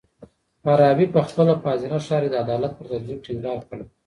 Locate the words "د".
2.31-2.35